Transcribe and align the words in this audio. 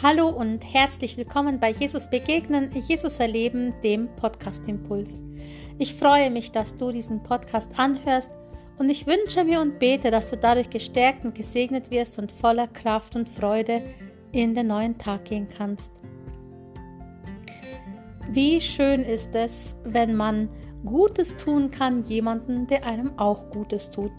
Hallo 0.00 0.28
und 0.28 0.62
herzlich 0.72 1.16
willkommen 1.16 1.58
bei 1.58 1.72
Jesus 1.72 2.08
Begegnen, 2.08 2.70
Jesus 2.72 3.18
Erleben, 3.18 3.74
dem 3.82 4.06
Podcast 4.14 4.68
Impuls. 4.68 5.24
Ich 5.76 5.94
freue 5.94 6.30
mich, 6.30 6.52
dass 6.52 6.76
du 6.76 6.92
diesen 6.92 7.20
Podcast 7.24 7.68
anhörst 7.76 8.30
und 8.78 8.90
ich 8.90 9.08
wünsche 9.08 9.42
mir 9.42 9.60
und 9.60 9.80
bete, 9.80 10.12
dass 10.12 10.30
du 10.30 10.36
dadurch 10.36 10.70
gestärkt 10.70 11.24
und 11.24 11.34
gesegnet 11.34 11.90
wirst 11.90 12.16
und 12.16 12.30
voller 12.30 12.68
Kraft 12.68 13.16
und 13.16 13.28
Freude 13.28 13.82
in 14.30 14.54
den 14.54 14.68
neuen 14.68 14.96
Tag 14.96 15.24
gehen 15.24 15.48
kannst. 15.48 15.90
Wie 18.30 18.60
schön 18.60 19.02
ist 19.02 19.34
es, 19.34 19.74
wenn 19.82 20.14
man 20.14 20.48
Gutes 20.84 21.34
tun 21.34 21.72
kann 21.72 22.04
jemandem, 22.04 22.68
der 22.68 22.86
einem 22.86 23.18
auch 23.18 23.50
Gutes 23.50 23.90
tut. 23.90 24.12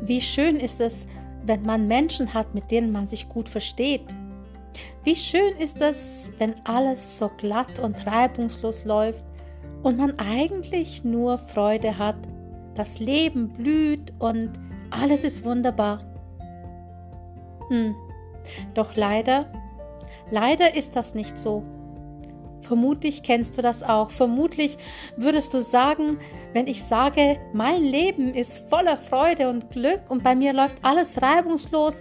Wie 0.00 0.20
schön 0.20 0.56
ist 0.56 0.80
es, 0.80 1.08
wenn 1.44 1.62
man 1.62 1.88
Menschen 1.88 2.34
hat, 2.34 2.54
mit 2.54 2.70
denen 2.70 2.92
man 2.92 3.08
sich 3.08 3.28
gut 3.28 3.48
versteht. 3.48 4.02
Wie 5.04 5.16
schön 5.16 5.54
ist 5.58 5.80
es, 5.80 6.32
wenn 6.38 6.54
alles 6.64 7.18
so 7.18 7.30
glatt 7.36 7.78
und 7.78 8.06
reibungslos 8.06 8.84
läuft 8.84 9.24
und 9.82 9.98
man 9.98 10.18
eigentlich 10.18 11.04
nur 11.04 11.38
Freude 11.38 11.98
hat, 11.98 12.16
das 12.74 12.98
Leben 13.00 13.48
blüht 13.48 14.12
und 14.18 14.52
alles 14.90 15.24
ist 15.24 15.44
wunderbar. 15.44 16.00
Hm, 17.68 17.94
doch 18.74 18.96
leider, 18.96 19.46
leider 20.30 20.74
ist 20.74 20.96
das 20.96 21.14
nicht 21.14 21.38
so. 21.38 21.62
Vermutlich 22.62 23.22
kennst 23.22 23.58
du 23.58 23.62
das 23.62 23.82
auch. 23.82 24.10
Vermutlich 24.10 24.78
würdest 25.16 25.52
du 25.52 25.60
sagen, 25.60 26.18
wenn 26.52 26.66
ich 26.66 26.82
sage, 26.82 27.38
mein 27.52 27.82
Leben 27.82 28.34
ist 28.34 28.68
voller 28.70 28.96
Freude 28.96 29.48
und 29.50 29.70
Glück 29.70 30.02
und 30.08 30.22
bei 30.22 30.34
mir 30.34 30.52
läuft 30.52 30.76
alles 30.82 31.20
reibungslos, 31.20 32.00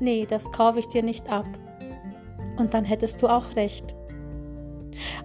nee, 0.00 0.26
das 0.28 0.50
kaufe 0.52 0.78
ich 0.78 0.86
dir 0.86 1.02
nicht 1.02 1.28
ab. 1.28 1.46
Und 2.56 2.74
dann 2.74 2.84
hättest 2.84 3.22
du 3.22 3.28
auch 3.28 3.56
recht. 3.56 3.94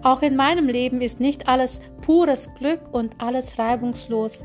Auch 0.02 0.22
in 0.22 0.36
meinem 0.36 0.68
Leben 0.68 1.00
ist 1.00 1.20
nicht 1.20 1.48
alles 1.48 1.80
pures 2.00 2.48
Glück 2.58 2.80
und 2.92 3.20
alles 3.20 3.58
reibungslos 3.58 4.44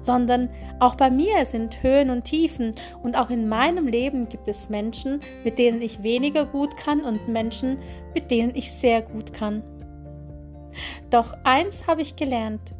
sondern 0.00 0.48
auch 0.78 0.94
bei 0.94 1.10
mir 1.10 1.44
sind 1.44 1.82
Höhen 1.82 2.10
und 2.10 2.24
Tiefen 2.24 2.74
und 3.02 3.16
auch 3.16 3.30
in 3.30 3.48
meinem 3.48 3.86
Leben 3.86 4.28
gibt 4.28 4.48
es 4.48 4.68
Menschen, 4.68 5.20
mit 5.44 5.58
denen 5.58 5.82
ich 5.82 6.02
weniger 6.02 6.46
gut 6.46 6.76
kann 6.76 7.02
und 7.02 7.28
Menschen, 7.28 7.78
mit 8.14 8.30
denen 8.30 8.54
ich 8.54 8.72
sehr 8.72 9.02
gut 9.02 9.32
kann. 9.32 9.62
Doch 11.10 11.34
eins 11.44 11.86
habe 11.86 12.02
ich 12.02 12.16
gelernt, 12.16 12.74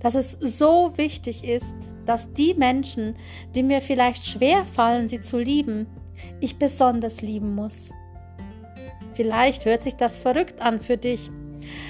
dass 0.00 0.14
es 0.14 0.32
so 0.32 0.92
wichtig 0.96 1.44
ist, 1.44 1.74
dass 2.06 2.32
die 2.32 2.54
Menschen, 2.54 3.14
die 3.54 3.62
mir 3.62 3.80
vielleicht 3.80 4.26
schwer 4.26 4.64
fallen, 4.64 5.08
sie 5.08 5.20
zu 5.20 5.38
lieben, 5.38 5.86
ich 6.40 6.58
besonders 6.58 7.20
lieben 7.20 7.54
muss. 7.54 7.90
Vielleicht 9.12 9.64
hört 9.64 9.82
sich 9.82 9.94
das 9.94 10.18
verrückt 10.18 10.60
an 10.60 10.80
für 10.80 10.96
dich. 10.96 11.30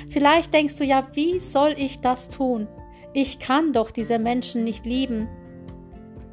Vielleicht 0.09 0.53
denkst 0.55 0.77
du 0.77 0.85
ja, 0.85 1.07
wie 1.13 1.39
soll 1.39 1.75
ich 1.77 2.01
das 2.01 2.29
tun? 2.29 2.67
Ich 3.13 3.39
kann 3.39 3.73
doch 3.73 3.91
diese 3.91 4.19
Menschen 4.19 4.65
nicht 4.65 4.85
lieben. 4.85 5.29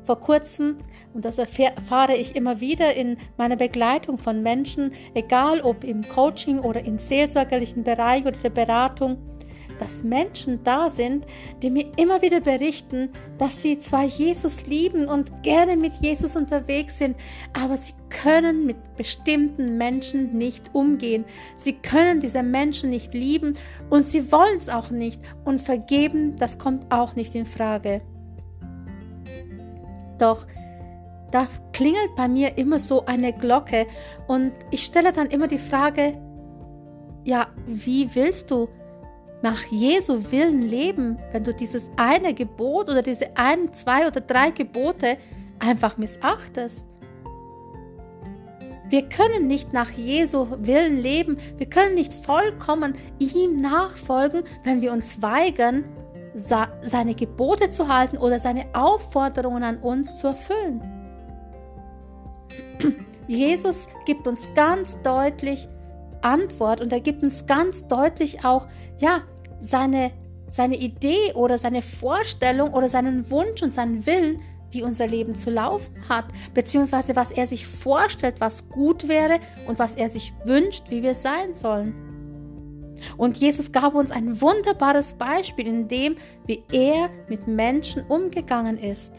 Vor 0.04 0.20
kurzem, 0.20 0.78
und 1.14 1.26
das 1.26 1.40
erfahre 1.40 2.16
ich 2.16 2.36
immer 2.36 2.59
wieder 2.59 2.94
in 2.94 3.18
meiner 3.38 3.56
Begleitung 3.56 4.20
von 4.20 4.44
Menschen, 4.44 4.92
egal 5.16 5.62
ob 5.62 5.84
im 5.84 6.08
Coaching 6.08 6.59
oder 6.59 6.86
im 6.86 7.00
seelsorgerlichen 7.00 7.84
Bereich 7.84 8.22
oder 8.22 8.38
der 8.38 8.52
Beratung, 8.52 9.18
dass 9.80 10.04
Menschen 10.04 10.64
da 10.64 10.90
sind, 10.90 11.26
die 11.62 11.70
mir 11.70 11.92
immer 11.98 12.22
wieder 12.22 12.42
berichten, 12.42 13.09
dass 13.38 13.62
sie 13.62 13.80
zwar 13.80 14.04
Jesus 14.04 14.66
lieben 14.66 15.08
und 15.08 15.44
gerne 15.44 15.78
mit 15.78 15.95
Jesus 15.95 16.36
unterwegs 16.36 16.98
sind, 16.98 17.16
aber 17.54 17.78
sie 17.78 17.94
können 18.09 18.66
mit 18.66 18.78
bestimmten 18.96 19.78
Menschen 19.78 20.38
nicht 20.38 20.73
umgehen. 20.73 21.26
Sie 21.58 21.73
können 21.73 22.20
diese 22.20 22.44
Menschen 22.44 22.90
nicht 22.90 23.14
lieben 23.14 23.56
und 23.90 24.06
sie 24.06 24.31
wollen 24.31 24.58
es 24.58 24.69
auch 24.69 24.91
nicht 24.91 25.22
und 25.44 25.62
vergeben, 25.62 26.35
das 26.38 26.58
kommt 26.58 26.91
auch 26.91 27.16
nicht 27.16 27.35
in 27.35 27.46
Frage. 27.46 28.02
Doch 30.18 30.46
da 31.31 31.47
klingelt 31.74 32.16
bei 32.16 32.28
mir 32.28 32.58
immer 32.58 32.80
so 32.80 33.06
eine 33.06 33.34
Glocke 33.34 33.88
und 34.28 34.53
ich 34.72 34.85
stelle 34.85 35.12
dann 35.12 35.28
immer 35.28 35.47
die 35.47 35.58
Frage, 35.58 36.14
ja, 37.25 37.47
wie 37.66 38.14
willst 38.16 38.52
du 38.52 38.69
nach 39.45 39.63
Jesu 39.66 40.31
Willen 40.31 40.63
leben, 40.63 41.19
wenn 41.31 41.44
du 41.44 41.53
dieses 41.53 41.91
eine 41.97 42.33
Gebot 42.33 42.89
oder 42.89 43.03
diese 43.03 43.38
ein, 43.38 43.72
zwei 43.73 44.07
oder 44.07 44.19
drei 44.19 44.50
Gebote 44.50 45.17
einfach 45.59 45.97
missachtest. 45.97 46.83
Wir 48.89 49.07
können 49.07 49.45
nicht 49.45 49.72
nach 49.72 49.91
Jesu 49.91 50.47
Willen 50.61 51.00
leben, 51.00 51.38
wir 51.57 51.69
können 51.69 51.94
nicht 51.94 52.11
vollkommen 52.11 52.95
ihm 53.19 53.61
nachfolgen, 53.61 54.45
wenn 54.63 54.81
wir 54.81 54.91
uns 54.91 55.22
weigern, 55.22 55.85
seine 56.34 57.13
Gebote 57.13 57.69
zu 57.69 57.88
halten 57.88 58.17
oder 58.17 58.39
seine 58.39 58.66
Aufforderungen 58.73 59.61
an 59.61 59.78
uns 59.78 60.17
zu 60.17 60.29
erfüllen. 60.29 60.81
Jesus 63.28 63.88
gibt 64.07 64.28
uns 64.28 64.50
ganz 64.55 65.00
deutlich 65.03 65.69
Antwort 66.22 66.81
und 66.81 66.91
er 66.91 67.00
gibt 67.00 67.22
uns 67.22 67.45
ganz 67.45 67.85
deutlich 67.85 68.44
auch, 68.44 68.67
ja, 68.97 69.22
seine, 69.61 70.11
seine 70.49 70.77
Idee 70.77 71.33
oder 71.33 71.57
seine 71.57 71.81
Vorstellung 71.81 72.73
oder 72.73 72.89
seinen 72.89 73.29
Wunsch 73.29 73.61
und 73.61 73.73
seinen 73.73 74.05
Willen, 74.05 74.39
wie 74.71 74.83
unser 74.83 75.07
Leben 75.07 75.35
zu 75.35 75.49
laufen 75.49 75.93
hat, 76.09 76.25
beziehungsweise 76.53 77.16
was 77.16 77.31
er 77.31 77.47
sich 77.47 77.66
vorstellt, 77.66 78.35
was 78.39 78.67
gut 78.69 79.07
wäre 79.07 79.39
und 79.67 79.79
was 79.79 79.95
er 79.95 80.09
sich 80.09 80.33
wünscht, 80.43 80.89
wie 80.89 81.01
wir 81.01 81.16
sein 81.16 81.55
sollen. 81.55 81.93
Und 83.17 83.38
Jesus 83.38 83.71
gab 83.71 83.95
uns 83.95 84.11
ein 84.11 84.39
wunderbares 84.41 85.13
Beispiel, 85.13 85.67
in 85.67 85.87
dem, 85.87 86.17
wie 86.45 86.63
er 86.72 87.09
mit 87.27 87.47
Menschen 87.47 88.03
umgegangen 88.07 88.77
ist. 88.77 89.11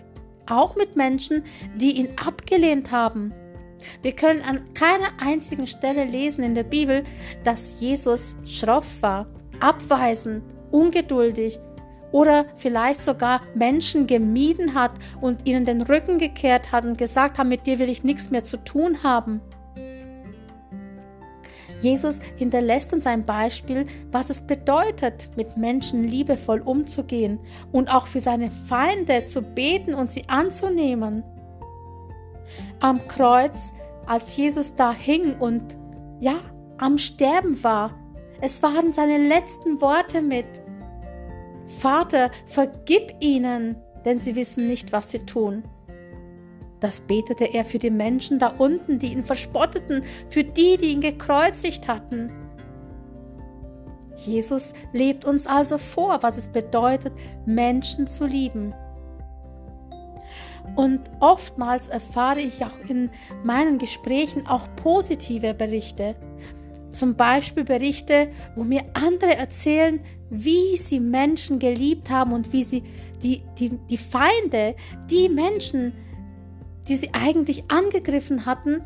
Auch 0.49 0.77
mit 0.77 0.97
Menschen, 0.97 1.43
die 1.77 1.99
ihn 1.99 2.09
abgelehnt 2.17 2.91
haben. 2.91 3.33
Wir 4.03 4.13
können 4.13 4.43
an 4.43 4.73
keiner 4.75 5.09
einzigen 5.21 5.67
Stelle 5.67 6.05
lesen 6.05 6.43
in 6.43 6.55
der 6.55 6.63
Bibel, 6.63 7.05
dass 7.45 7.79
Jesus 7.81 8.35
schroff 8.45 9.03
war, 9.03 9.27
abweisend, 9.61 10.43
ungeduldig 10.71 11.59
oder 12.13 12.47
vielleicht 12.57 13.03
sogar 13.03 13.43
Menschen 13.55 14.07
gemieden 14.07 14.75
hat 14.75 14.93
und 15.21 15.47
ihnen 15.47 15.65
den 15.65 15.83
Rücken 15.83 16.19
gekehrt 16.19 16.73
hat 16.73 16.85
und 16.85 16.99
gesagt 16.99 17.39
hat, 17.39 17.47
mit 17.47 17.67
dir 17.67 17.79
will 17.79 17.89
ich 17.89 18.05
nichts 18.05 18.31
mehr 18.31 18.45
zu 18.45 18.57
tun 18.59 19.03
haben. 19.03 19.41
Jesus 21.81 22.21
hinterlässt 22.37 22.93
uns 22.93 23.07
ein 23.07 23.25
Beispiel, 23.25 23.87
was 24.11 24.31
es 24.31 24.47
bedeutet, 24.47 25.31
mit 25.37 25.57
Menschen 25.57 26.05
liebevoll 26.05 26.61
umzugehen 26.61 27.39
und 27.71 27.93
auch 27.93 28.07
für 28.07 28.21
seine 28.21 28.51
Feinde 28.51 29.27
zu 29.27 29.43
beten 29.43 29.95
und 29.95 30.11
sie 30.11 30.29
anzunehmen. 30.29 31.23
Am 32.81 33.07
Kreuz, 33.09 33.73
als 34.07 34.37
Jesus 34.37 34.75
da 34.75 34.93
hing 34.93 35.37
und 35.39 35.77
ja, 36.21 36.39
am 36.79 36.99
Sterben 36.99 37.63
war, 37.63 37.91
es 38.41 38.63
waren 38.63 38.93
seine 38.93 39.19
letzten 39.19 39.81
Worte 39.81 40.23
mit. 40.23 40.47
Vater, 41.79 42.31
vergib 42.47 43.15
ihnen, 43.21 43.77
denn 44.05 44.19
sie 44.19 44.37
wissen 44.37 44.69
nicht, 44.69 44.93
was 44.93 45.11
sie 45.11 45.21
tun. 45.21 45.65
Das 46.81 47.01
betete 47.01 47.45
er 47.45 47.65
für 47.65 47.79
die 47.79 47.91
Menschen 47.91 48.39
da 48.39 48.49
unten, 48.59 48.99
die 48.99 49.13
ihn 49.13 49.25
verspotteten, 49.25 50.05
für 50.29 50.45
die, 50.45 50.77
die 50.77 50.91
ihn 50.91 51.01
gekreuzigt 51.01 51.89
hatten. 51.89 52.31
Jesus 54.25 54.73
lebt 54.93 55.25
uns 55.25 55.47
also 55.47 55.79
vor, 55.79 56.23
was 56.23 56.37
es 56.37 56.49
bedeutet, 56.49 57.13
Menschen 57.45 58.07
zu 58.07 58.27
lieben. 58.27 58.75
Und 60.75 61.01
oftmals 61.21 61.89
erfahre 61.89 62.41
ich 62.41 62.65
auch 62.65 62.79
in 62.89 63.11
meinen 63.45 63.79
Gesprächen 63.79 64.47
auch 64.47 64.69
positive 64.77 65.55
Berichte. 65.55 66.17
Zum 66.97 67.15
Beispiel 67.15 67.65
Berichte, 67.65 68.29
wo 68.55 68.65
mir 68.65 68.83
andere 68.95 69.37
erzählen, 69.37 70.01
wie 70.31 70.79
sie 70.79 70.99
Menschen 70.99 71.59
geliebt 71.59 72.09
haben 72.09 72.33
und 72.33 72.55
wie 72.55 72.65
sie 72.65 72.83
die, 73.23 73.43
die, 73.59 73.77
die 73.91 73.99
Feinde, 73.99 74.75
die 75.11 75.29
Menschen, 75.29 75.93
die 76.89 76.97
sie 76.97 77.13
eigentlich 77.13 77.65
angegriffen 77.69 78.47
hatten, 78.47 78.81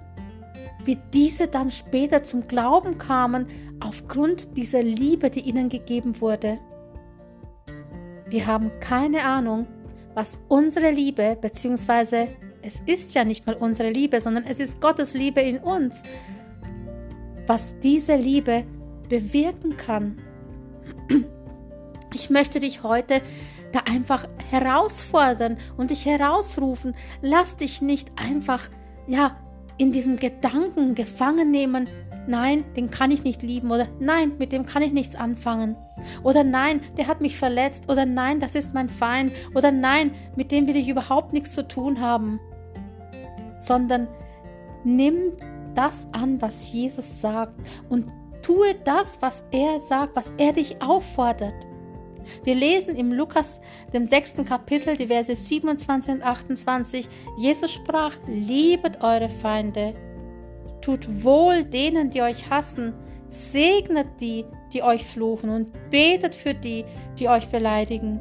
wie 0.84 0.98
diese 1.14 1.46
dann 1.46 1.70
später 1.70 2.24
zum 2.24 2.48
Glauben 2.48 2.98
kamen 2.98 3.46
aufgrund 3.78 4.56
dieser 4.56 4.82
Liebe, 4.82 5.30
die 5.30 5.42
ihnen 5.42 5.68
gegeben 5.68 6.20
wurde. 6.20 6.58
Wir 8.28 8.44
haben 8.44 8.72
keine 8.80 9.22
Ahnung, 9.22 9.68
was 10.14 10.36
unsere 10.48 10.90
Liebe, 10.90 11.38
beziehungsweise 11.40 12.26
es 12.62 12.82
ist 12.86 13.14
ja 13.14 13.24
nicht 13.24 13.46
mal 13.46 13.54
unsere 13.54 13.90
Liebe, 13.90 14.20
sondern 14.20 14.46
es 14.46 14.58
ist 14.58 14.80
Gottes 14.80 15.14
Liebe 15.14 15.40
in 15.40 15.58
uns, 15.58 16.02
was 17.50 17.76
diese 17.80 18.14
Liebe 18.14 18.62
bewirken 19.08 19.76
kann. 19.76 20.18
Ich 22.14 22.30
möchte 22.30 22.60
dich 22.60 22.84
heute 22.84 23.20
da 23.72 23.80
einfach 23.90 24.28
herausfordern 24.50 25.58
und 25.76 25.90
dich 25.90 26.06
herausrufen. 26.06 26.94
Lass 27.22 27.56
dich 27.56 27.82
nicht 27.82 28.12
einfach, 28.14 28.68
ja, 29.08 29.36
in 29.78 29.90
diesem 29.90 30.16
Gedanken 30.16 30.94
gefangen 30.94 31.50
nehmen, 31.50 31.88
nein, 32.28 32.64
den 32.76 32.92
kann 32.92 33.10
ich 33.10 33.24
nicht 33.24 33.42
lieben 33.42 33.72
oder 33.72 33.88
nein, 33.98 34.32
mit 34.38 34.52
dem 34.52 34.64
kann 34.64 34.82
ich 34.82 34.92
nichts 34.92 35.16
anfangen 35.16 35.74
oder 36.22 36.44
nein, 36.44 36.80
der 36.98 37.08
hat 37.08 37.20
mich 37.20 37.36
verletzt 37.36 37.88
oder 37.88 38.06
nein, 38.06 38.38
das 38.38 38.54
ist 38.54 38.74
mein 38.74 38.88
Feind 38.88 39.32
oder 39.56 39.72
nein, 39.72 40.12
mit 40.36 40.52
dem 40.52 40.68
will 40.68 40.76
ich 40.76 40.88
überhaupt 40.88 41.32
nichts 41.32 41.52
zu 41.52 41.66
tun 41.66 42.00
haben, 42.00 42.38
sondern 43.60 44.06
nimm 44.84 45.32
das 45.74 46.06
an, 46.12 46.40
was 46.40 46.72
Jesus 46.72 47.20
sagt 47.20 47.54
und 47.88 48.06
tue 48.42 48.74
das, 48.84 49.20
was 49.20 49.44
er 49.50 49.80
sagt, 49.80 50.16
was 50.16 50.32
er 50.38 50.52
dich 50.52 50.80
auffordert. 50.82 51.54
Wir 52.44 52.54
lesen 52.54 52.96
im 52.96 53.12
Lukas, 53.12 53.60
dem 53.92 54.06
sechsten 54.06 54.44
Kapitel, 54.44 54.96
die 54.96 55.08
Verse 55.08 55.34
27 55.34 56.14
und 56.14 56.22
28, 56.22 57.08
Jesus 57.38 57.72
sprach, 57.72 58.14
liebet 58.26 59.02
eure 59.02 59.28
Feinde, 59.28 59.94
tut 60.80 61.24
wohl 61.24 61.64
denen, 61.64 62.10
die 62.10 62.22
euch 62.22 62.48
hassen, 62.50 62.94
segnet 63.28 64.08
die, 64.20 64.44
die 64.72 64.82
euch 64.82 65.06
fluchen 65.06 65.50
und 65.50 65.90
betet 65.90 66.34
für 66.34 66.54
die, 66.54 66.84
die 67.18 67.28
euch 67.28 67.48
beleidigen. 67.48 68.20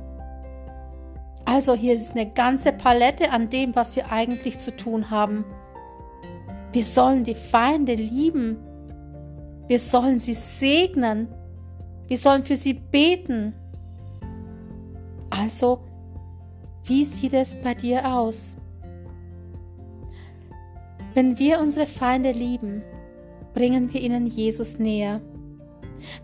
Also 1.45 1.73
hier 1.73 1.95
ist 1.95 2.11
eine 2.11 2.29
ganze 2.29 2.71
Palette 2.71 3.31
an 3.31 3.49
dem, 3.49 3.75
was 3.75 3.95
wir 3.95 4.11
eigentlich 4.11 4.59
zu 4.59 4.75
tun 4.75 5.09
haben. 5.09 5.45
Wir 6.71 6.83
sollen 6.83 7.23
die 7.23 7.35
Feinde 7.35 7.95
lieben. 7.95 8.57
Wir 9.67 9.79
sollen 9.79 10.19
sie 10.19 10.33
segnen. 10.33 11.27
Wir 12.07 12.17
sollen 12.17 12.43
für 12.43 12.55
sie 12.55 12.73
beten. 12.73 13.53
Also, 15.29 15.79
wie 16.85 17.05
sieht 17.05 17.33
es 17.33 17.55
bei 17.55 17.73
dir 17.73 18.05
aus? 18.05 18.57
Wenn 21.13 21.37
wir 21.39 21.59
unsere 21.59 21.87
Feinde 21.87 22.31
lieben, 22.31 22.83
bringen 23.53 23.91
wir 23.93 24.01
ihnen 24.01 24.27
Jesus 24.27 24.79
näher. 24.79 25.21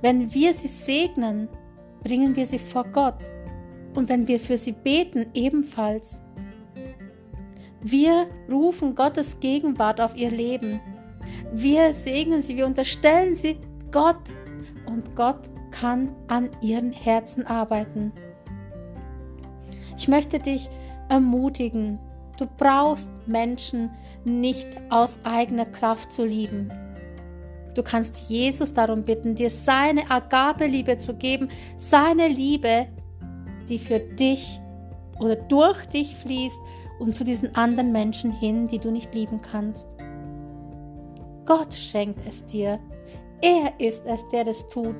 Wenn 0.02 0.34
wir 0.34 0.54
sie 0.54 0.68
segnen, 0.68 1.50
bringen 2.04 2.36
wir 2.36 2.46
sie 2.46 2.60
vor 2.60 2.86
Gott. 2.86 3.16
Und 3.96 4.10
wenn 4.10 4.28
wir 4.28 4.40
für 4.40 4.58
sie 4.58 4.74
beten, 4.74 5.28
ebenfalls. 5.34 6.22
Wir 7.88 8.26
rufen 8.52 8.96
Gottes 8.96 9.40
Gegenwart 9.40 10.02
auf 10.02 10.18
ihr 10.18 10.32
Leben. 10.32 10.82
Wir 11.54 11.94
segnen 11.94 12.42
sie, 12.42 12.58
wir 12.58 12.66
unterstellen 12.66 13.36
sie 13.36 13.60
Gott. 13.92 14.18
Und 14.88 15.16
Gott 15.16 15.42
kann 15.70 16.10
an 16.28 16.50
ihren 16.64 16.92
Herzen 16.92 17.46
arbeiten. 17.46 18.12
Ich 20.00 20.08
möchte 20.08 20.40
dich 20.40 20.68
ermutigen, 21.10 22.00
du 22.40 22.48
brauchst 22.58 23.08
Menschen 23.28 23.92
nicht 24.24 24.68
aus 24.90 25.20
eigener 25.24 25.68
Kraft 25.68 26.12
zu 26.12 26.26
lieben. 26.26 26.72
Du 27.76 27.84
kannst 27.84 28.32
Jesus 28.32 28.74
darum 28.74 29.04
bitten, 29.04 29.36
dir 29.36 29.52
seine 29.52 30.10
Agabeliebe 30.10 30.98
zu 30.98 31.14
geben, 31.14 31.50
seine 31.78 32.30
Liebe, 32.30 32.88
die 33.70 33.78
für 33.78 34.00
dich 34.00 34.60
oder 35.20 35.36
durch 35.36 35.86
dich 35.86 36.16
fließt 36.16 36.58
und 37.00 37.16
zu 37.16 37.24
diesen 37.24 37.56
anderen 37.56 37.92
Menschen 37.92 38.32
hin, 38.32 38.68
die 38.68 38.80
du 38.80 38.92
nicht 38.92 39.14
lieben 39.14 39.42
kannst. 39.42 39.88
Gott 41.46 41.74
schenkt 41.74 42.26
es 42.28 42.46
dir. 42.46 42.80
Er 43.42 43.80
ist 43.80 44.04
es, 44.06 44.28
der 44.30 44.44
das 44.44 44.68
tut. 44.68 44.96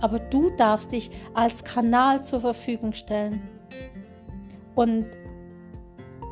Aber 0.00 0.18
du 0.18 0.50
darfst 0.56 0.92
dich 0.92 1.10
als 1.34 1.64
Kanal 1.64 2.24
zur 2.24 2.40
Verfügung 2.40 2.92
stellen. 2.92 3.42
Und 4.74 5.06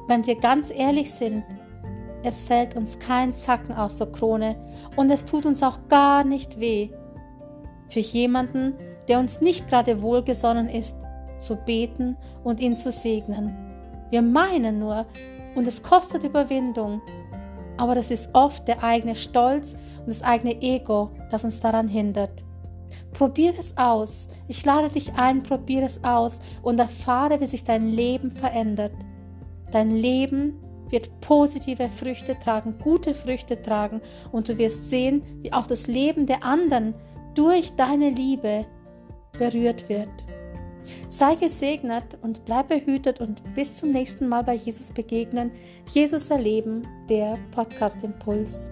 wenn 0.08 0.26
wir 0.26 0.36
ganz 0.36 0.70
ehrlich 0.70 1.12
sind, 1.12 1.44
es 2.22 2.42
fällt 2.42 2.76
uns 2.76 2.98
kein 2.98 3.34
Zacken 3.34 3.74
aus 3.74 3.96
der 3.96 4.08
Krone 4.08 4.56
und 4.96 5.10
es 5.10 5.24
tut 5.24 5.46
uns 5.46 5.62
auch 5.62 5.78
gar 5.88 6.24
nicht 6.24 6.60
weh, 6.60 6.90
für 7.88 8.00
jemanden, 8.00 8.74
der 9.08 9.18
uns 9.18 9.40
nicht 9.40 9.68
gerade 9.68 10.02
wohlgesonnen 10.02 10.68
ist, 10.68 10.96
zu 11.38 11.56
beten 11.56 12.16
und 12.44 12.60
ihn 12.60 12.76
zu 12.76 12.92
segnen. 12.92 13.69
Wir 14.10 14.22
meinen 14.22 14.78
nur, 14.78 15.06
und 15.54 15.66
es 15.66 15.82
kostet 15.82 16.24
Überwindung, 16.24 17.00
aber 17.76 17.94
das 17.94 18.10
ist 18.10 18.30
oft 18.34 18.68
der 18.68 18.82
eigene 18.82 19.16
Stolz 19.16 19.72
und 20.00 20.08
das 20.08 20.22
eigene 20.22 20.60
Ego, 20.60 21.10
das 21.30 21.44
uns 21.44 21.60
daran 21.60 21.88
hindert. 21.88 22.44
Probier 23.12 23.54
es 23.58 23.76
aus. 23.76 24.28
Ich 24.48 24.64
lade 24.64 24.88
dich 24.88 25.14
ein, 25.14 25.42
probier 25.42 25.82
es 25.82 26.02
aus 26.04 26.38
und 26.62 26.78
erfahre, 26.78 27.40
wie 27.40 27.46
sich 27.46 27.64
dein 27.64 27.88
Leben 27.88 28.30
verändert. 28.30 28.92
Dein 29.72 29.90
Leben 29.90 30.54
wird 30.88 31.20
positive 31.20 31.88
Früchte 31.88 32.36
tragen, 32.38 32.74
gute 32.82 33.14
Früchte 33.14 33.62
tragen 33.62 34.00
und 34.32 34.48
du 34.48 34.58
wirst 34.58 34.90
sehen, 34.90 35.22
wie 35.42 35.52
auch 35.52 35.66
das 35.66 35.86
Leben 35.86 36.26
der 36.26 36.44
anderen 36.44 36.94
durch 37.34 37.72
deine 37.76 38.10
Liebe 38.10 38.66
berührt 39.38 39.88
wird. 39.88 40.08
Sei 41.10 41.34
gesegnet 41.34 42.16
und 42.22 42.44
bleib 42.44 42.68
behütet 42.68 43.20
und 43.20 43.42
bis 43.54 43.76
zum 43.76 43.90
nächsten 43.90 44.28
Mal 44.28 44.44
bei 44.44 44.54
Jesus 44.54 44.92
begegnen. 44.92 45.50
Jesus 45.92 46.30
erleben, 46.30 46.86
der 47.08 47.36
Podcast 47.50 48.04
Impuls. 48.04 48.70